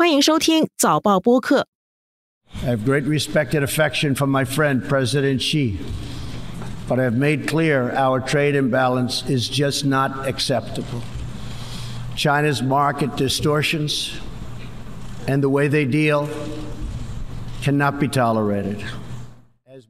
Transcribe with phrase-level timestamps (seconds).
[0.00, 1.66] 欢迎收听早报播客。
[2.64, 5.76] I have great respect and affection for my friend President Xi,
[6.88, 11.02] but I have made clear our trade imbalance is just not acceptable.
[12.16, 14.12] China's market distortions
[15.28, 16.30] and the way they deal
[17.62, 18.78] cannot be tolerated.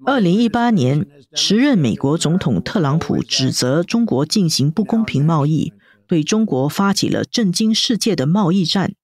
[0.05, 5.73] 二零一八年，时任美国总统特朗普指责中国进行不公平贸易，
[6.09, 8.95] 对中国发起了震惊世界的贸易战。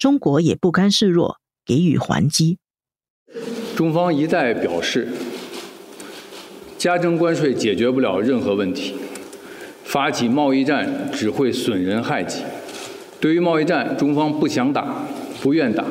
[0.00, 2.56] 中国也不甘示弱，给予还击。
[3.76, 5.08] 中方一再表示，
[6.78, 8.94] 加征关税解决不了任何问题，
[9.84, 12.42] 发起贸易战只会损人害己。
[13.20, 15.04] 对于贸易战，中方不想打，
[15.42, 15.84] 不愿打，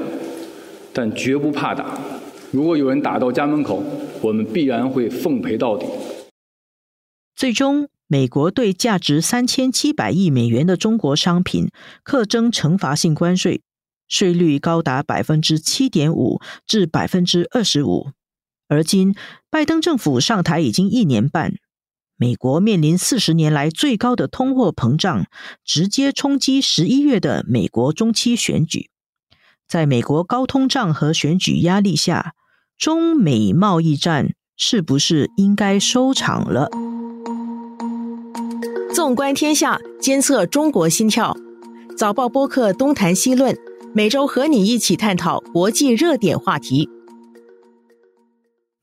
[0.91, 1.99] 但绝不怕打。
[2.49, 3.83] 如果有人打到家门口，
[4.23, 5.85] 我们必然会奉陪到底。
[7.35, 11.69] 最终，美国对价值三千七百亿美元的中国商品
[12.01, 13.61] 课征惩罚性关税。
[14.09, 18.09] 税率高达百分之七点五至百分之二十五，
[18.67, 19.15] 而今
[19.49, 21.53] 拜登政府上台已经一年半，
[22.17, 25.27] 美国面临四十年来最高的通货膨胀，
[25.63, 28.89] 直接冲击十一月的美国中期选举。
[29.67, 32.33] 在美国高通胀和选举压力下，
[32.77, 36.69] 中美贸易战是不是应该收场了？
[38.91, 41.37] 纵观天下，监测中国心跳，
[41.95, 43.55] 早报播客东谈西论。
[43.91, 46.87] 每周和你一起探讨国际热点话题。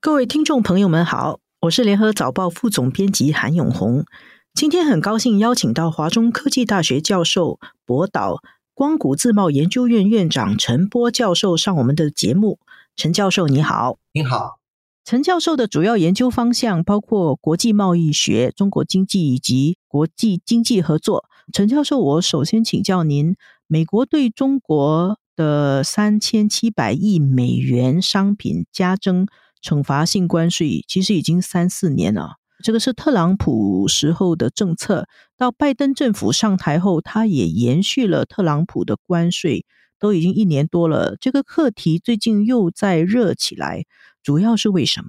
[0.01, 4.05] 各位听众朋友们好，我是联合早报副总编辑韩永红。
[4.53, 8.43] 今天很高兴邀请到华中科技大学教授、博导
[8.75, 12.59] 光谷自贸研究院院长陈波教授上我们的节目。
[12.97, 14.59] 陈教授你好，你好。
[15.05, 21.27] 陈教授的主要研究方向包括国际贸易学、中国经济以及国际经济合作。
[21.53, 23.37] 陈教授，我首先请教您。
[23.69, 29.27] 美国对中国的三千七百亿美元商品加征
[29.61, 32.37] 惩罚性关税，其实已经三四年了。
[32.63, 39.67] 这个是特朗普时候的政策，到拜登政府上台后，他也延续了特朗普的关税，
[39.99, 41.17] 都已经一年多了。
[41.21, 43.85] 这个课题最近又在热起来，
[44.23, 45.09] 主要是为什么？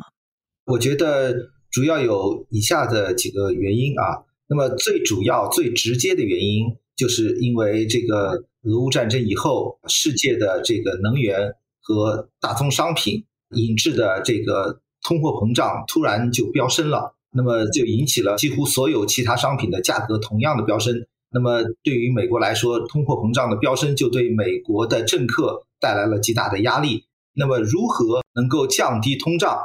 [0.66, 4.26] 我觉得主要有以下的几个原因啊。
[4.50, 6.76] 那么最主要、最直接的原因。
[6.98, 21.06] 就是因为这个俄乌战争以后，世界的这个能源和大宗商品引致的这个通货膨胀突然就飙升了，那么就引起了几乎所有其他商品的价格同样的飙升。
[21.30, 27.06] 那么对于美国来说，通货膨胀的飙升就对美国的政客带来了极大的压力。
[27.34, 29.56] 那么如何能够降低通胀？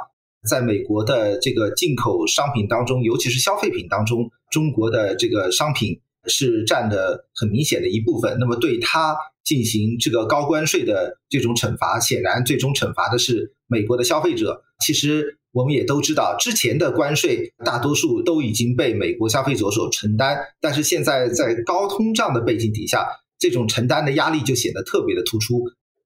[0.47, 5.99] 在美国的这个进口商品当中，尤其是消费品当中，中国的这个商品。
[6.27, 8.37] 是占的很明显的一部分。
[8.39, 14.63] 那么对它进行这个高关税的这种惩罚，显然最终惩罚的是美国的消费者。
[14.79, 23.05] 其实我们也都知道，之前的关税大多数都已经被美国消费者所承担，但是现在在高通胀的背景底下，
[23.37, 25.63] 这种承担的压力就显得特别的突出。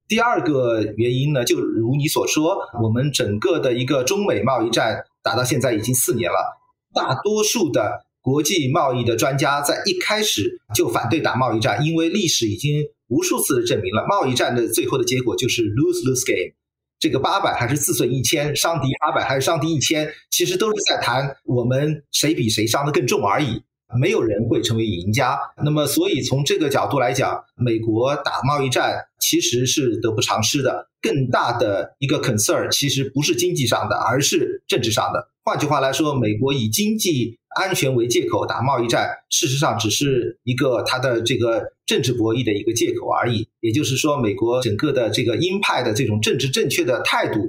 [0.08, 6.58] 第二个原因呢，就如你所说，我们整个的一个中美贸易战打到现在已经四年了，
[6.94, 8.06] 大多数的。
[8.28, 16.54] 国际贸易的专家在一开始就反对打贸易战，因为历史已经无数次的证明了，贸易战的最后的结果就是 lose lose game。
[17.00, 23.62] 这个八百还是自损一千，伤敌八百还是伤敌一千，其实都是在谈我们谁比谁伤的更重而已。
[23.98, 25.40] 没有人会成为赢家。
[25.64, 30.90] 那么，所以从这个角度来讲，美国打贸易战其实是得不偿失的。
[31.02, 35.30] 更大的一个 concern 其实不是经济上的，而是政治上的。
[35.46, 43.47] 换句话来说，美国以经济安全为借口打贸易战，事实上只是一个它的这个政治博弈的一个借口而已。
[43.59, 47.40] 也就是说，美国整个的这个鹰派的这种政治正确的态度，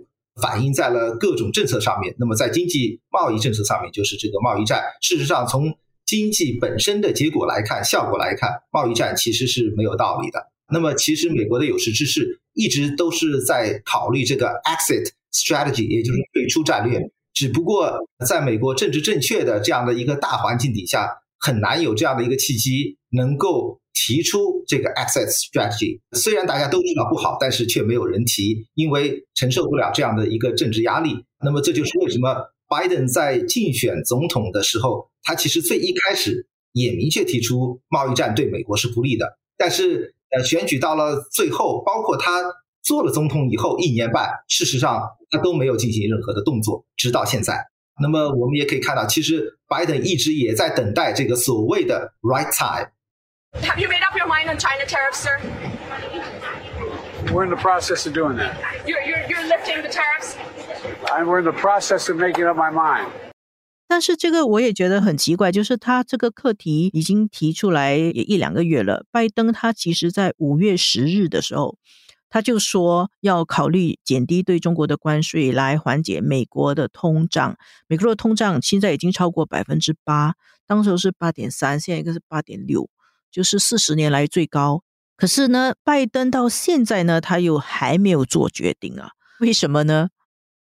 [0.42, 2.14] 反映在了各种政策上面。
[2.18, 4.82] 那么在经济贸易政策上面，就是这个贸易战。
[5.02, 5.76] 事实上，从
[6.06, 10.40] 经济本身的结果来看，效果来看，贸易战其实是没有道理的。
[10.72, 16.98] 那么，其实美国的有识之士一直都是在考虑这个 exit strategy，也就是退出战略。
[17.38, 17.96] 只不过，
[18.26, 21.08] 在美国政治正确的这样的一个大环境底下，
[21.38, 26.00] 很难有这样的一个契机能够提出这个 exit strategy。
[26.16, 31.24] 虽然大家都知道不好，但是却没有人提，因为承受不了这样的一个政治压力。
[31.40, 32.34] 那么，这就是为什么
[32.66, 39.38] Biden 在竞选总统的时候，他其实最一开始也明确提出贸易战对美国是不利的。
[39.56, 42.42] 但是，呃，选举到了最后，包括他。
[42.82, 47.68] 做了总统以后一年半，事实上他都没有进行任何的动作，直到现在。
[48.00, 52.90] 那么我们也可以看到，其实拜登一直也在等待这个所谓的 right time。
[53.62, 55.40] Have you made up your mind on China tariffs, sir?
[57.32, 58.54] We're in the process of doing that.
[58.86, 60.36] You're, you're, you're lifting the tariffs?
[61.12, 63.08] I'm we're in the process of making up my mind.
[63.88, 69.06] 但是这个我也觉得很奇怪，就是他这个课题已经提出来也一两个月了。
[69.10, 71.76] 拜登他其实在五月十日的时候，
[72.30, 77.56] 他就说要考虑减低对中国的关税，来缓解美国的通胀。
[77.86, 80.34] 美国的通胀现在已经超过百分之八，
[80.66, 82.88] 当时候是八点三，现在一个是八点六，
[83.30, 84.82] 就是四十年来最高。
[85.16, 89.10] 可是呢，拜登到现在呢，他又还没有做决定啊？
[89.40, 90.10] 为什么呢？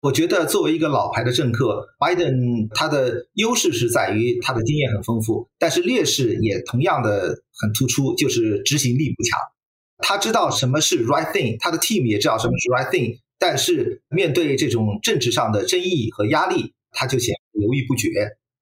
[0.02, 9.40] 我觉得作为一个老牌的政客，拜登他的优势是在于他的经验很丰富，但是劣势也同样的很突出，就是执行力不强。
[10.04, 18.10] 他知道什么是 right thing，他的 team 也知道什么是 right thing，但是面对这种政治上的争议和压力，他就显犹豫不决。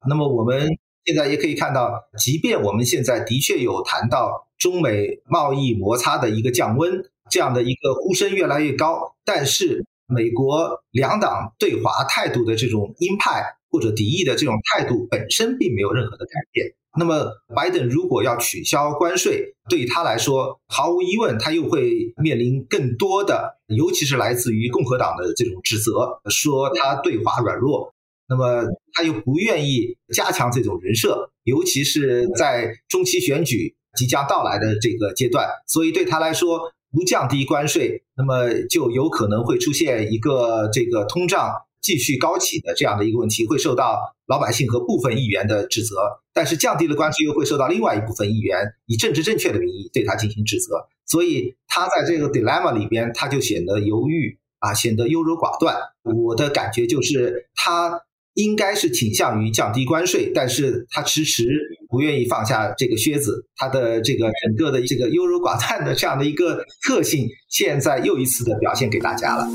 [0.08, 0.70] 那么我们
[1.04, 9.86] 现在也可以看到，即便我们现在的确有谈到中美贸易摩擦的一个降温这样的一个呼声越来越高，但是。
[10.14, 16.74] 美国两党对华态度的这种鹰派或者敌意的这种态度本身并没有任何的改变。
[17.00, 27.94] 那么，拜登如果要取消关税，对于他来说，毫无疑问，他又会面临更多的，尤其是来自于共和党的这种指责，说他对华软弱。
[28.28, 35.48] 那么，他又不愿意加强这种人设，尤其是在中期选举即将到来的这个阶段。
[35.68, 45.95] 所以，对他来说，不降低关税，那么就有可能会出现一个这个通胀继续高企的这样的一个问题，会受到老百姓和部分议员的指责。
[46.33, 50.88] 但是降低了关税，又会受到另外一部分议员以政治正确的名义对他进行指责。
[51.06, 55.75] 所以他在这个 dilemma 里边，他就显得犹豫啊，显得优柔寡断。
[56.04, 58.01] 我的感觉就是他。
[58.36, 61.44] 应该是倾向于降低关税，但是他迟迟
[61.89, 69.45] 不愿意放下这个靴子，他的这个整个的这个优柔寡断的这样的一个特性，现在又一次的表现给大家了。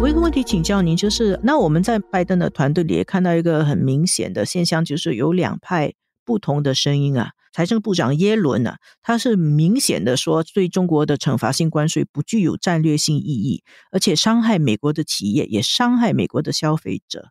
[0.00, 5.92] 我一个问题请教您，就是那我们在拜登的团队里也看到一个很明显的现象，就是有两派
[6.24, 7.32] 不同的声音啊。
[7.52, 17.28] 财政部长耶伦呢，他是明显的说，对中国的惩罚性关税不具有战略性意义，而且伤害美国的企业，也伤害美国的消费者。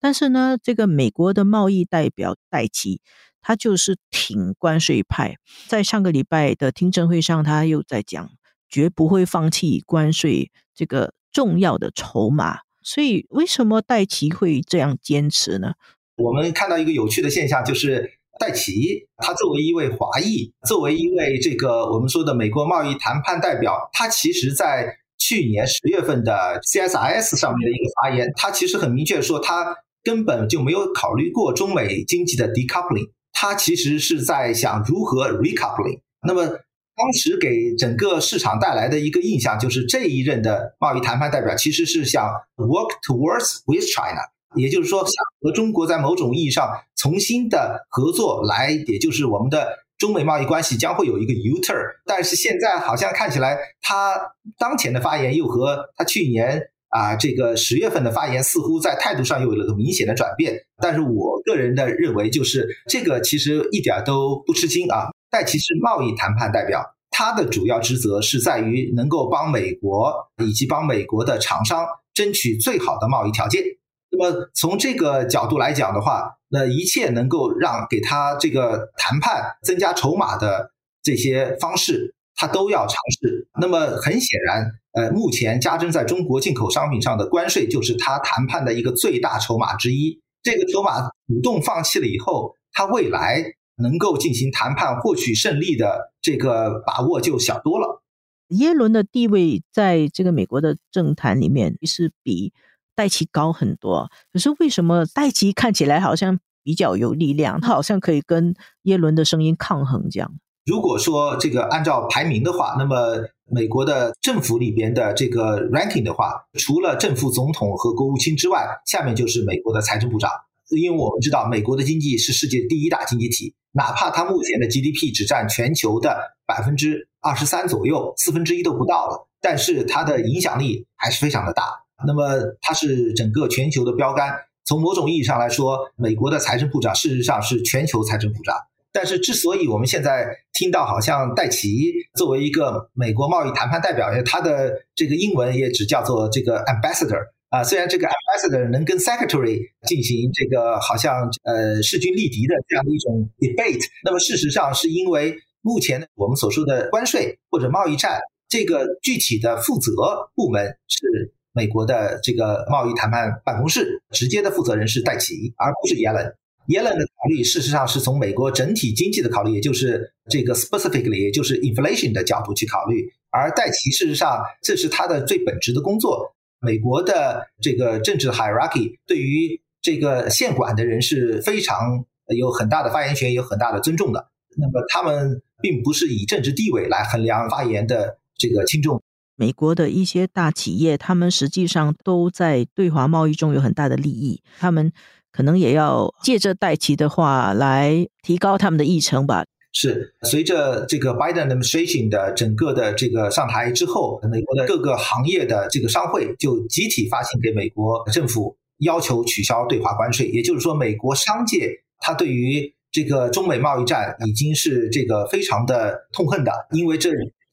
[0.00, 3.02] 但是呢，这个美国的贸易代表戴奇，
[3.42, 5.36] 他就是挺关税派，
[5.68, 8.30] 在上个礼拜的听证会上，他又在讲，
[8.70, 12.58] 绝不会放弃关税这个重要的筹码。
[12.82, 15.72] 所以，为什么戴奇会这样坚持呢？
[16.16, 18.12] 我们看到一个有趣的现象，就是。
[18.38, 29.74] 戴奇，他作为一位华裔，作为一位这个我们说的美国贸易谈判代表，他其实在去年十月份的 CSIS 上面的一个发言，他其实很明确说，他
[30.04, 36.00] 根本就没有考虑过中美经济的 decoupling，他其实是在想如何 recoupling。
[36.26, 36.58] 那么
[36.96, 42.26] 当时给整个市场带来的一个印象就是，这一任的贸易谈判代表其实是想
[42.56, 44.22] work towards with China。
[44.56, 45.12] 也就是说，想
[45.42, 51.84] 和中国在某种意义上重新的合作，来，也就是我们的中美贸易关系将会有一个 U turn。
[52.06, 54.18] 但是现在好像看起来，他
[54.58, 60.54] 当前的发言又和他去年啊这个十月份的发言似乎在态度上又有了个明显的转变。
[60.78, 65.08] 但是我个人的认为，就是这个其实一点都不吃惊啊。
[65.36, 73.62] 戴奇是贸易谈判代表，他的主要职责是在于能够帮美国以及帮美国的厂商争取最好的贸易条件。
[74.10, 80.70] 那么从这个角度来讲的话，那一切能够让给他这个谈判增加筹码的
[81.02, 83.46] 这些方式，他都要尝试。
[83.60, 84.64] 那么很显然，
[84.94, 90.18] 呃，目前加征在中国进口商品上的关税，就是他谈判的一个最大筹码之一。
[90.42, 93.44] 这个筹码主动放弃了以后，他未来
[93.76, 98.02] 能够进行谈判获取胜利的这个把握就小多了。
[98.48, 102.52] 耶伦的地位在这个美国的政坛里面是比。
[102.98, 107.60] 戴奇高很多，可是为什么戴奇看起来好像比较有力量？
[107.60, 108.54] 他好像可以跟
[108.84, 110.32] 耶伦的声音抗衡这样。
[110.64, 113.18] 如果说这个按照排名的话，那么
[113.50, 120.30] 美国的政府里边的这个 ranking 的话，除了正副总统和国务卿之外，下面就是美国的财政部长。
[120.70, 131.62] 因为我们知道，美国的经济是世界第一大经济体，哪怕它目前的 GDP 只占全球的百分之二十三左右，四分之一都不到了，但是它的影响力还是非常的大。
[132.06, 134.34] 那么它是整个全球的标杆。
[134.64, 138.56] 从某种意义上来说，美国的财政部长事实上是全球财政部长。
[138.92, 147.20] 但是，之所以我们现在听到好像戴奇作为一个美国贸易谈判代表，他的这个英文也只叫做这个 ambassador
[147.50, 147.62] 啊。
[147.62, 158.20] 虽然这个 ambassador 能跟 secretary 进行这个好像呃势均力敌的这样的一种 debate，那么事实上是因为目前我们所说的关税或者贸易战。
[158.48, 166.32] 这个具体的负责部门是美国的这个贸易谈判办公室，直接的负责人是戴奇，而不是耶伦。
[166.68, 173.04] 耶伦的考虑事实上是从美国整体经济的考虑，也就是这个 specifically，也就是 inflation 的角度去考虑。
[173.30, 176.32] 而戴奇事实上这是他的最本职的工作。
[176.66, 182.04] 美国的这个政治 hierarchy 对于这个县管的人是非常
[182.36, 184.26] 有很大的发言权，有很大的尊重的。
[184.58, 189.00] 那么他们并不是以政治地位来衡量发言的这个轻重。
[189.36, 194.92] 美国的一些大企业，他们实际上都在对华贸易中有很大的利益，他们
[195.30, 199.44] 可能也要借着戴奇的话来提高他们的议程吧。
[199.78, 210.28] 是随着这个 Biden administration 的整个的这个上台之后，美国的各个行业的这个商会就集体发信给美国政府，要求取消对华关税。
[210.28, 217.10] 也就是说，美国商界它对于这个中美贸易战已经是这个非常的痛恨的，因为这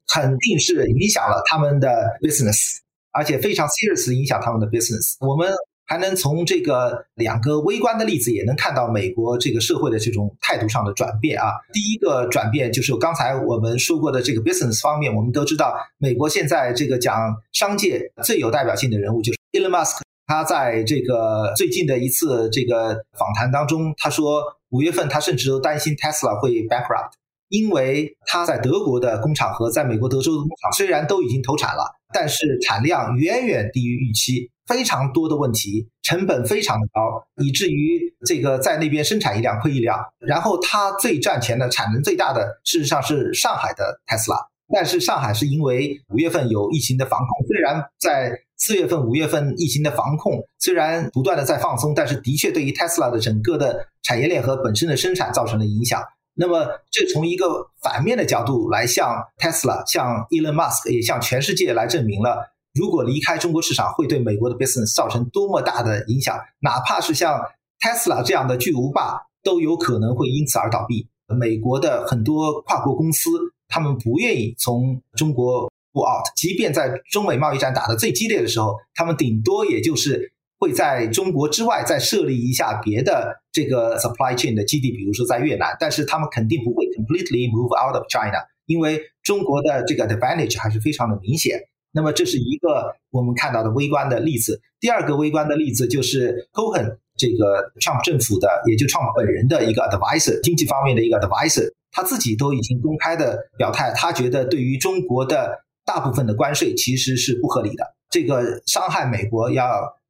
[0.07, 1.89] 肯定是影响了他们的
[2.21, 2.77] business，
[3.11, 5.17] 而且非常 serious 影响他们的 business。
[5.19, 5.51] 我们。
[5.85, 11.51] 还能从这个两个微观的例子，也能看到美国这个社会的这种态度上的转变啊。
[11.71, 19.99] 第一个转变就是刚才我们说过的这个 business 方面，我们都知道，美国现在这个讲商界最有代表性的人物就是 Elon Musk。
[20.25, 27.11] 他在这个最近的一次这个访谈当中，他说五月份他甚至都担心 Tesla 会 bankrupt，
[27.49, 34.49] 因为他在德国的工厂和在美国德州的工厂虽然都已经投产了，但是产量远远低于预期。
[34.67, 39.99] 非常多的问题，成本非常的高，以至于这个在那边生产一辆亏一辆。
[40.19, 44.37] 然后它最赚钱的、产能最大的，事实上是上海的特斯拉。
[44.73, 56.01] 但是上海是因为五月份有疫情的防控，虽然在四月份、五月份疫情的防控虽然不断的在放松，但是的确对于特斯拉的整个的产业链和本身的生产造成了影响。
[56.35, 62.52] 那么这从一个反面的角度来向特斯拉、向 Elon Musk 也向全世界来证明了。
[62.73, 66.35] 如果离开中国市场，会对美国的 business 造成多么大的影响？
[66.59, 67.39] 哪怕是像
[67.79, 71.07] Tesla 这样的巨无霸，都有可能会因此而倒闭。
[71.27, 73.29] 美国的很多跨国公司，
[73.67, 91.59] 他们不愿意从中国 go out，即便在中美贸易战打得最激烈的时候，他们顶多也就是会在中国之外再设立一下别的这个 supply chain 的基地，比如说在越南，但是他们肯定不会 completely move out of China，因为中国的这个 advantage 还是非常的明显。
[91.93, 94.59] 那么这是一个我们看到的微观的例子。
[94.79, 109.63] 第二个微观的例子就是 Cohen 这个 Trump 政府的，也就 Trump 本人的一个 advisor，经济方面的一个 advisor，他自己都已经公开的表态，他觉得对于中国的大部分的关税其实是不合理的，这个伤害美国要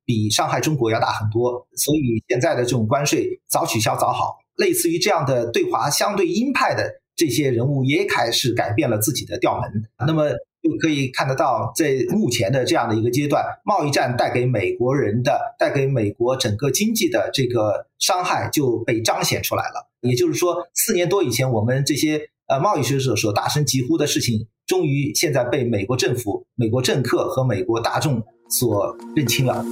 [0.05, 1.67] 比伤害中国要大很多。
[1.75, 4.37] 所以现在的这种关税早取消早好。
[4.55, 9.69] 类似于这样的对华相对鹰派的这些人物也开始改变了自己的调门。
[10.07, 10.31] 那么。
[10.63, 19.89] 就可以看得到，在目前的这样的一个阶段，贸易战带给美国人的、带给美国整个经济的这个伤害就被彰显出来了。
[19.99, 29.65] 也就是说，四年多以前我们这些呃贸易学者所大声疾呼的事情，终于现在被美国政府、美国政客和美国大众所认清了。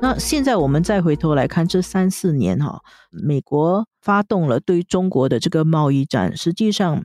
[0.00, 2.80] 那现在我们再回头来看这三四年哈，
[3.10, 7.04] 美国发动了对中国的这个贸易战，实际上。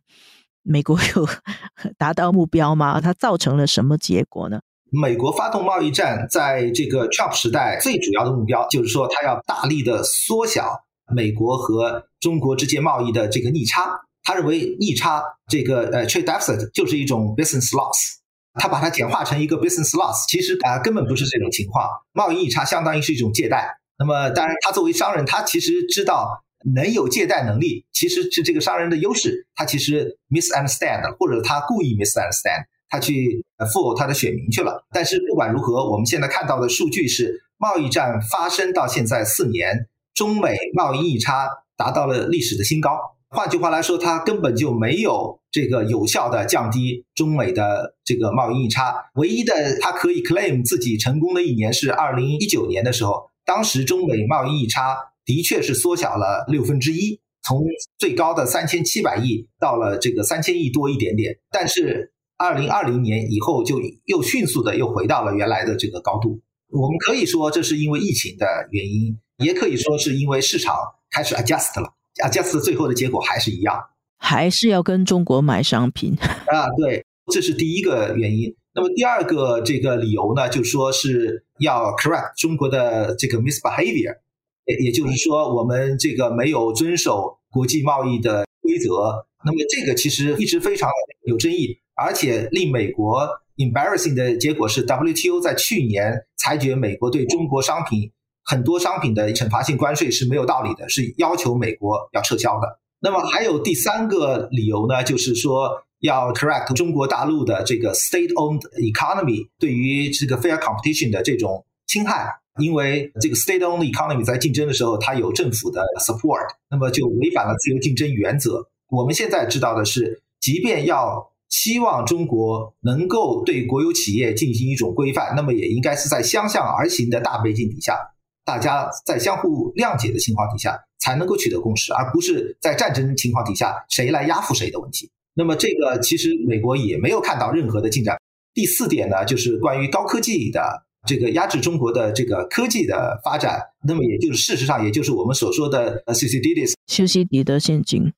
[0.67, 1.27] 美国有
[1.97, 2.99] 达到目标吗？
[2.99, 4.59] 它造成了什么结果呢？
[4.91, 10.71] 美国发动贸易战，在这个 Trump 时代最主要的目标就是说，他要大力的缩小
[11.13, 13.99] 美国和中国之间贸易的这个逆差。
[14.23, 18.15] 他认为逆差这个呃 trade deficit 就是一种 business loss，
[18.55, 21.87] 他把它简化成一个 business loss，其实啊根本不是这种情况。
[22.11, 23.77] 贸易逆差相当于是一种借贷。
[23.99, 26.43] 那么当然，他作为商人，他其实知道。
[26.73, 29.45] 能有借贷能力，其实是这个商人的优势。
[29.53, 34.83] 他其实 misunderstand，或者他故意 misunderstand，他去 fool 他的选民去了。
[34.91, 42.97] 但是不管如何，我们现在看到的数据是，贸易战发生到现在四年，中美贸易逆差达到了历史的新高。
[43.29, 48.95] 换句话来说，它根本就没有这个有效的降低中美的这个贸易逆差。
[49.15, 54.97] 唯一的，它可以 claim 自己成功的一年是二零一九年的时候，当时中美贸易逆差。
[55.25, 57.63] 的确是缩小了六分之一，从
[57.97, 61.37] 最高的三千七百亿到了这个三千亿多一点点。
[61.51, 66.41] 但是二零二零年以后就又迅速的又回到了原来的这个高度。
[66.69, 70.75] 我们可以说这是因为疫情的原因，也可以说是因为市场
[71.11, 71.93] 开始 adjust 了。
[72.23, 73.77] adjust 最后的结果还是一样，
[74.17, 76.67] 还是要跟中国买商品 啊。
[76.77, 78.55] 对，这是第一个原因。
[78.73, 84.17] 那么第二个这个理由呢，就说是要 correct 中国的这个 misbehavior。
[84.65, 90.89] 也也就是说，我们这个没有遵守国际贸易的规则，那么这个其实一直非常
[91.27, 98.11] 有争议，而且令美国 embarrassing 的结果是，WTO 在去年裁决美国对中国商品
[98.43, 102.79] 很多商品的惩罚性关税是没有道理的，是要求美国要撤销的。
[102.99, 105.69] 那么还有第三个理由呢，就是说
[105.99, 112.27] 要 correct 中国大陆的这个 state-owned economy 对于这个 fair competition 的这种侵害，
[112.61, 118.67] 因为这个 state-owned economy 在竞争的时候，它有政府的 support，那么就违反了自由竞争原则。
[118.89, 127.97] 我们现在知道的是，即便要希望中国能够对国有企业进行一种规范，那么也应该是在相向而行的大背景底下，
[128.45, 135.11] 大家在相互谅解的情况底下才能够取得共识，而不是在战争情况底下谁来压服谁的问题。
[135.33, 138.17] 那么这个其实美国也没有看到任何的进展。
[138.53, 148.13] 第四点呢，就是关于高科技的这个压制中国的这个科技的发展，那么也就是事实上也就是我们所说的呃 c c d d s 修昔底德陷阱。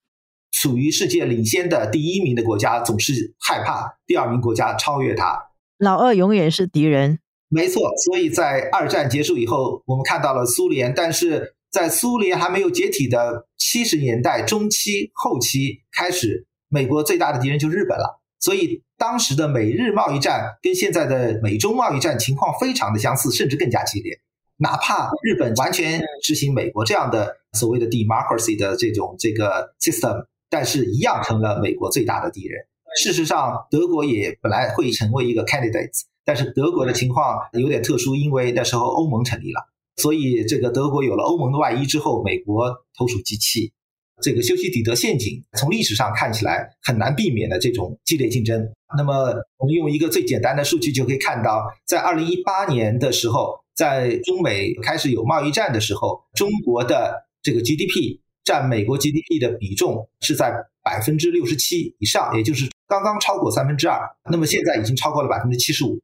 [0.52, 5.40] 属于世界领先的第一名的国家，总是害怕第二名国家超越它。
[5.78, 7.20] 老二永远是敌人。
[7.50, 18.20] 没错，所以在二战结束以后，我们看到了苏联，但是在苏联还没有解体的七十年代中期后期开始，美国最大的敌人就是日本了。
[18.40, 24.20] 所以当时的美日贸易战跟现在的美中贸易战情况非常的相似，甚至更加激烈。
[24.58, 30.26] 哪怕日本完全执行美国这样的所谓的 democracy 的这种这个 system。
[30.50, 32.58] 但是，一样成了美国最大的敌人。
[32.96, 35.92] 事实上，德国也本来会成为一个 candidate，
[36.24, 39.68] 但是德国的情况有点特殊，因为那时候欧盟成立了，
[39.98, 43.74] 所以这个德国有了欧盟的外衣之后，美国投鼠忌器。
[44.22, 48.68] 这个修昔底德陷阱从历史上看起来很难避免的这种激烈竞争。
[48.98, 58.20] 那么，我们用一个最简单的数据就可以看到，在二零一八年的时候，在中美开始有贸易战的时候，中国的这个 GDP。
[58.48, 64.00] 占美国 GDP 的比重是在百分之六十七以上，也就是刚刚超过三分之二。
[64.32, 66.00] 那么现在已经超过了百分之七十五，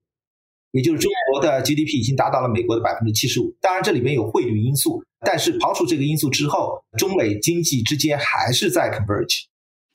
[0.72, 3.56] 也就是中国的 GDP 已经达到了美国的百分之七十五。
[3.62, 9.46] 当然这里面有汇率因素，但是刨除这个因素之后，中美经济之间还是在 converge，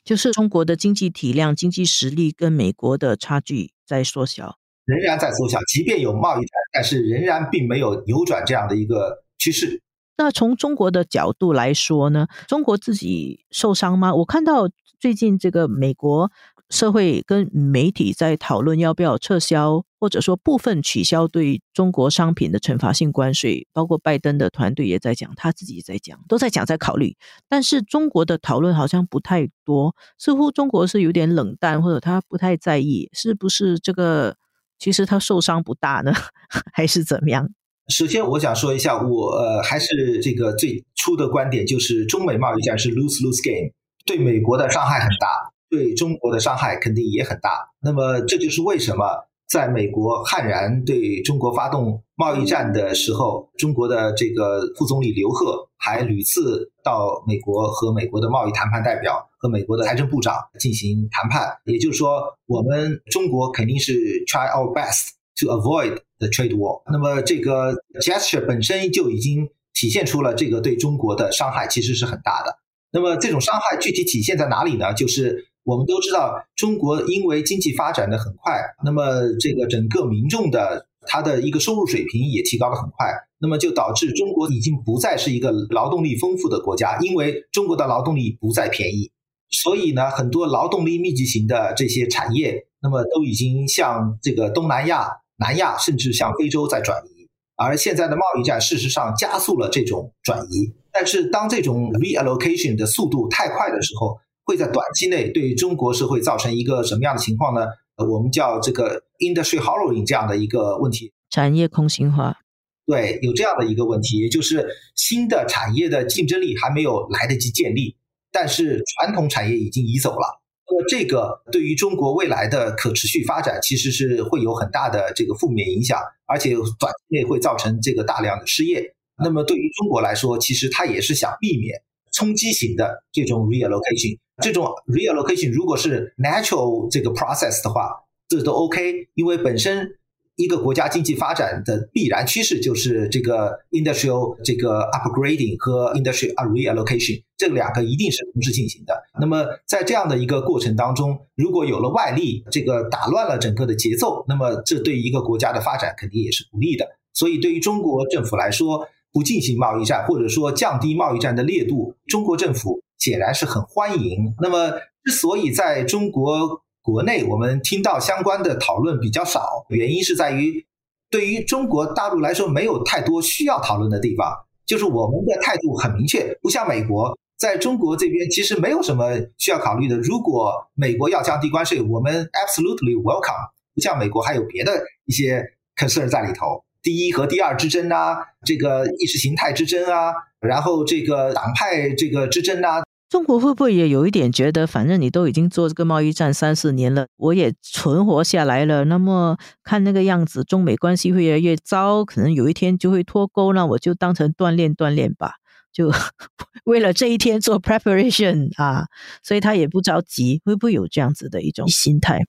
[0.04, 5.58] 就是中国的经济体量、经济实力跟美国的差距在缩小，仍然在缩小。
[5.72, 9.82] 即便有贸易战，但是仍然并没有扭转这样的一个趋势。
[10.16, 12.26] 那从中国的角度来说呢？
[12.48, 14.14] 中国自己受伤吗？
[14.14, 16.32] 我看到最近这个美国
[16.70, 27.16] 社会跟媒体在讨论要不要撤销，或者说部分取消对中国商品的惩罚性关税，包括拜登的团队也在讲，他自己也在讲，都在讲在考虑。
[27.48, 34.36] 但是中国的讨论好像不太多，似乎中国是有点冷淡，或者他不太在意，是不是这个
[34.78, 36.12] 其实他受伤不大呢？
[36.72, 37.48] 还是怎么样？
[37.88, 43.72] 首先，我想说一下，我呃还是这个最初的观点，就是中美贸易战是 lose lose game，
[44.04, 45.26] 对美国的伤害很大，
[45.70, 47.68] 对中国的伤害肯定也很大。
[47.80, 49.04] 那么，这就是为什么
[49.48, 61.56] 在美国悍然对中国发动贸易战的时候，中国的这个副总理刘鹤还屡次到美国和美国的贸易谈判代表和美国的财政部长进行谈判。
[61.64, 63.92] 也就是说，我们中国肯定是
[64.26, 65.98] try our best to avoid。
[66.20, 72.58] the trade war，那么这个 gesture 本身就已经体现出了这个对中国的伤害其实是很大的。
[72.90, 74.92] 那么这种伤害具体体现在哪里呢？
[74.92, 79.02] 就是我们都知道，中国因为经济发展的很快，那么
[79.38, 89.12] 这个整个民众的他的一个收入水平也提高的很快，那么就导致中国已经不再是一个劳动力丰富的国家，因为中国的劳动力不再便宜，
[89.50, 95.08] 所以呢，很多劳动力密集型的这些产业，那么都已经向这个东南亚。
[95.40, 100.74] 南亚甚至向非洲在转移，而现在的贸易战事实上加速了这种转移。
[100.90, 107.66] 但是，当这种 reallocation 的速度太快的时候，会在短期内对中国社会造成一个什么样的情况呢？
[107.96, 112.38] 呃，我们叫这个 industry hollowing 这样的一个问题，产业空心化。
[112.86, 117.94] 对，有这样的一个问题，也就是新的产业的竞争力还没有来得及建立，
[118.32, 120.40] 但是传统产业已经移走了。
[120.66, 128.94] 那么这个对于中国未来的可持续发展，其实是会有很大的这个负面影响，而且短期内会造成这个大量的失业。
[129.22, 131.82] 那么对于中国来说，其实它也是想避免
[132.18, 134.18] 冲击型的这种 reallocation。
[134.42, 137.90] 这种 reallocation 如果是 natural 这个 process 的话，
[138.28, 139.94] 这都 OK，因为本身。
[140.40, 148.94] 一个国家经济发展的必然趋势就是这个 industrial 这个 upgrading 和 industrial reallocation 这两个一定是同时进行的。
[149.20, 156.86] 那么在这样的一个过程当中，如果有了外力这个打乱了整个的节奏，那么这对一个国家的发展肯定也是不利的。
[157.14, 158.86] 所以对于中国政府来说，
[159.18, 164.32] 不进行贸易战或者说降低贸易战的烈度，中国政府显然是很欢迎。
[164.40, 164.70] 那么，
[165.02, 170.64] 之所以在中国国内我们听到相关的讨论比较少，原因是在于
[171.10, 174.32] 对于中国大陆来说没有太多需要讨论的地方，
[174.64, 177.18] 就是我们的态度很明确，不像美国。
[177.36, 179.96] 在中国这边，其实没有什么需要考虑的。
[179.98, 183.50] 如果美国要降低关税，我们 absolutely welcome。
[183.74, 184.72] 不像美国还有别的
[185.06, 185.44] 一些
[185.76, 192.82] concern 在里头，第一和第二之争啊，这个意识形态之争啊，然后这个党派这个之争啊。
[193.08, 205.36] 中国会不会也有一点觉得，反正你都已经做这个贸易战三四年了，我也存活下来了，那么看那个样子，中美关系会越来越糟，可能有一天就会脱钩，那我就当成锻炼锻炼吧。
[205.72, 205.90] 就
[206.64, 208.86] 为了这一天做 preparation 啊，
[209.22, 212.20] 所以他也不着急，会不会有这样子的一种心态？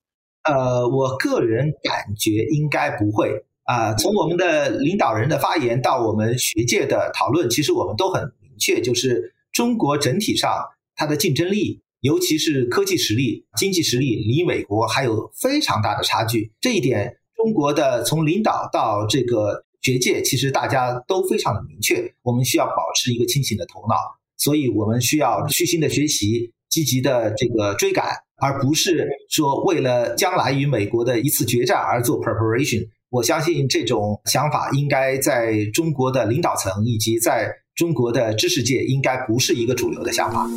[0.43, 3.93] 呃，我个人感觉应该不会啊。
[3.93, 10.51] 从我们的领导人的发言到我们学界的讨论，其实我们都很明确，就是中国整体上
[10.95, 16.51] 它的竞争力，尤其是科技实力、经济实力，离美国还有非常大的差距。
[16.59, 19.65] 这一点，中国的从领导到这个。
[19.81, 23.95] 学界其实大家都非常的明确，我们需要保持一个清醒的头脑，
[24.35, 28.07] 所以我们需要虚心的学习，积极的这个追赶，
[28.41, 32.89] 而不是说为了将来与美国的一次决战而做 preparation。
[33.11, 40.47] 我相信这种想法应该在中国的领导层以及在中国的知识界应该不是一个主流的想法。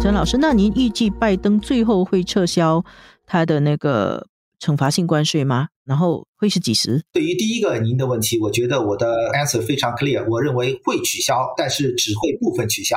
[0.00, 2.84] 陈老师，那您预计拜登最后会撤销
[3.26, 4.28] 他的那个？
[4.60, 5.68] 惩罚性关税吗？
[5.84, 7.02] 然后会是几时？
[7.12, 10.26] 对于第一个您的问题，我觉得我的 answer 非常 clear。
[10.30, 12.96] 我认为会取消，但是只会部分取消，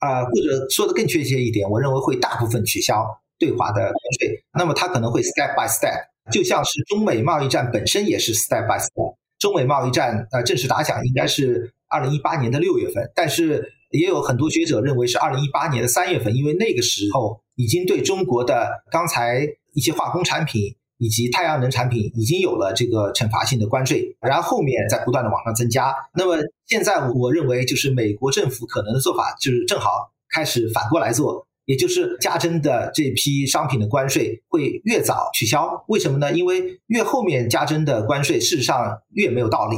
[0.00, 3.02] 啊，或者说的更确切一点，我认为会大部分取消
[3.38, 4.44] 对华的关税。
[4.52, 9.16] 那么它可能会 step by step，就像是中美贸易战本身也是 step by step。
[9.38, 20.76] 中美贸易战呃正式打响应该是二零一八年的六月份，但是也有很多学者认为是二零一八年的三月份，因为那个时候已经对中国的刚才一些化工产品。
[21.02, 25.94] 以及太阳能产品已经有了这个惩罚性的关税，然后后面在不断的往上增加。
[26.12, 35.84] 那么现在我认为，就是美国政府可能的做法，就是正好开始反过来做，也就是加征的这批商品的关税会越早取消。
[35.86, 36.32] 为什么呢？
[36.32, 39.76] 因为越后面加征的关税，事实上越没有道理。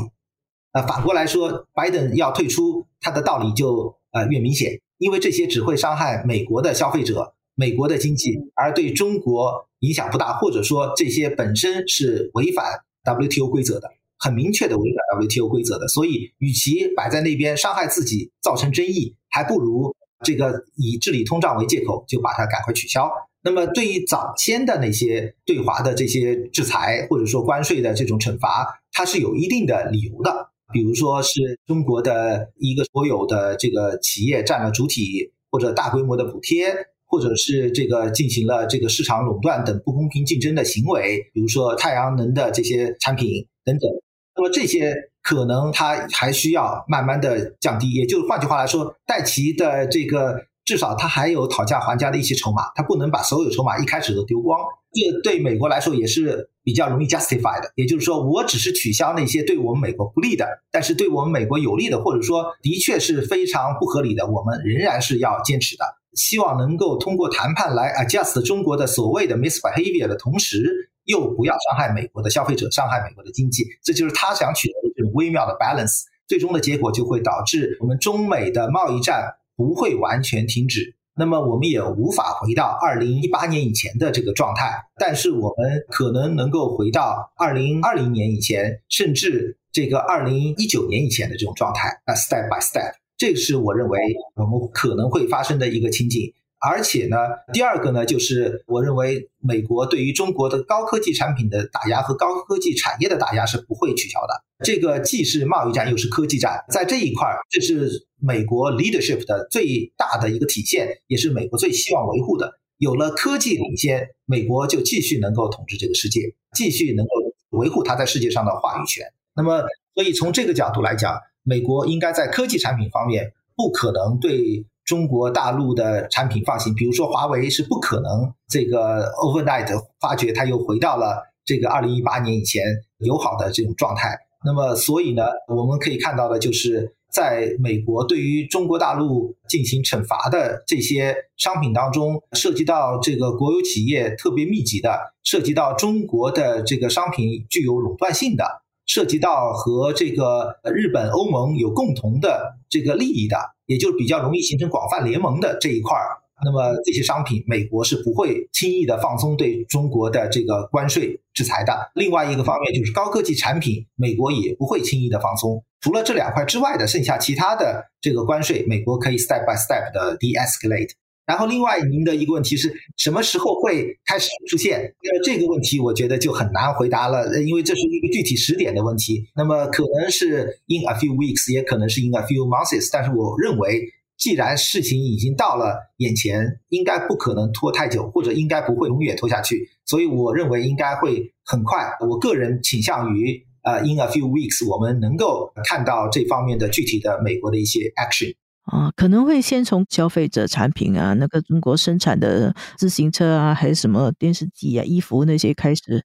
[0.73, 7.35] 呃，反过来说，拜登要退出，他的道理就呃越明显，因为这些只会伤害美国的消费者。
[7.55, 12.65] 美国的经济，而对中国影响不大，或者说这些本身是违反
[13.05, 23.11] WTO 规则的，很明确的违反 WTO 规则的，所以与其摆在那边伤害自己，造成争议，还不如这个以治理通胀为借口，就把它赶快取消。
[23.43, 36.75] 那么对于早先的那些对华的这些制裁，或者说关税的这种惩罚，它是有一定的理由的，比如说是中国的一个所有的这个企业占了主体，或者大规模的补贴。
[37.13, 43.91] 或者是这个进行了这个市场垄断等不公平竞争的行为，比如说太阳能的这些产品等等，
[44.35, 54.59] 那么这些可能它还需要慢慢的降低，也就是换句话来说，戴奇的这个至少它还有讨价还价的一些筹码，它不能把所有筹码一开始都丢光。
[54.93, 65.85] 这对美国来说也是比较容易 justify 的，也就是说，我只是取消那些对我们美国不利的，但是对我们美国有利的，或者说的确是非常不合理的，我们仍然是要坚持的。
[66.13, 76.03] 希望能够通过谈判来 adjust 中国的所谓的 misbehavior 的同时，又不要伤害美国的消费者，伤害美国的经济，这就是他想取得的这种微妙的 balance。
[76.29, 92.01] 最终的结果就会导致我们中美的贸易战不会完全停止，那么我们也无法回到二零一八年以前的这个状态，但是我们可能能够回到二零二零年以前，甚至这个二零一九年以前的这种状态。
[92.07, 92.95] 那 step by step。
[93.19, 93.99] 这是我认为
[94.35, 96.33] 我们可能会发生的一个情景，
[96.65, 97.17] 而且呢，
[97.53, 104.45] 第二个呢，就是我认为美国对于中国的高科技产品的打压和高科技产业的打压是不会取消的。
[104.65, 112.53] 这个既是贸易战又是科技战，在这一块儿，这是美国 leadership 的最大的一个体现，也是美国最希望维护的。
[112.79, 116.21] 有了科技领先，美国就继续能够统治这个世界，
[116.55, 117.11] 继续能够
[117.51, 119.05] 维护它在世界上的话语权。
[119.35, 119.63] 那么，
[119.95, 121.19] 所以从这个角度来讲。
[121.45, 129.69] 美国应该在科技产品方面不可能对中国大陆的产品放心，比如说华为是不可能这个 overnight
[130.01, 132.65] 发觉它又回到了这个二零一八年以前
[132.99, 134.19] 友好的这种状态。
[134.45, 148.62] 那么，所以呢，我们可以看到的就是，在美国对于中国大陆进行惩罚的这些商品当中，涉及到这个国有企业特别密集的，涉及到中国的这个商品具有垄断性的。
[148.87, 156.19] 涉及到和这个日本、欧盟有共同的这个利益的，也就是比较容易形成广泛联盟的这一块儿。
[156.45, 161.73] 那么这些商品，美国是不会轻易的放松对中国的这个关税制裁的。
[161.95, 165.65] 另外一个方面就是高科技产品，美国也不会轻易的放松。
[165.81, 170.91] 除了这两块之外的，剩下其他的这个关税，美国可以 step by step 的 de-escalate。
[171.27, 174.81] 然后另外您的一个问题是什么时候会开始出现？
[174.81, 179.25] 呃，这个问题我觉得就很难回答了，因为这是一个具体时点的问题。
[179.35, 182.89] 那么可能是 in a few weeks，也可能是 in a few months。
[182.93, 183.93] 但是我认为。
[184.19, 191.91] 既然事情已经到了眼前，应该不可能拖太久，或者应该不会永远拖下去，所以我认为应该会很快。
[192.09, 198.33] 我个人倾向于，呃，in a few weeks，我们能够看到这方面的具体的美国的一些 action
[198.65, 206.05] 啊，可能会先从消费者产品啊，那个中国生产的自行车啊，还是什么电视机啊、衣服那些开始。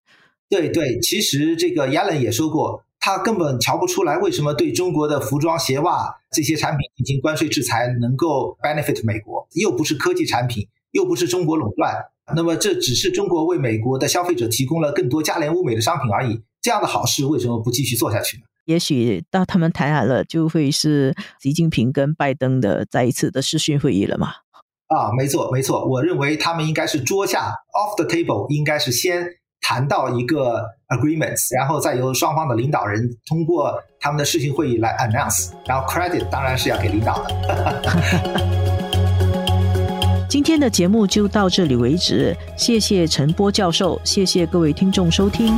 [0.49, 2.83] 对对，其实这个亚伦也说过。
[2.99, 11.93] 他根本瞧不出来为什么对中国的服装鞋袜这些产品进行关税制裁能够 benefit 美国，又不是科技产品，又不是中国垄断，
[12.35, 16.41] 那么这只是中国为美国的消费者提供了更多价廉物美的商品而已。
[16.59, 18.43] 这样的好事为什么不继续做下去呢？
[18.67, 24.27] 也许到他们谈好了，就会是习近平跟拜登的再一次的视讯会议了嘛？
[24.87, 29.27] 啊，没错没错，我认为他们应该是桌下 off the table，应该是先。
[29.59, 37.81] 谈到一个 agreements，然后再由双方的领导人通过他们的视讯会议来 announce，然后 credit 当然是要给领导的。
[40.29, 45.57] 今天的节目就到这里为止，谢谢陈波教授，谢谢各位听众收听。